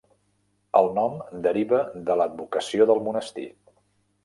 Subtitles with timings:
[0.79, 1.19] El nom
[1.49, 3.49] deriva de l'advocació del monestir.